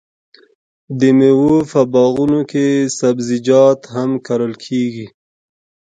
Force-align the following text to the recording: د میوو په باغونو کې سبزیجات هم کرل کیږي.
د 0.99 1.01
میوو 1.17 1.55
په 1.71 1.79
باغونو 1.93 2.41
کې 2.51 2.65
سبزیجات 2.99 3.79
هم 3.93 4.09
کرل 4.25 4.53
کیږي. 4.65 5.07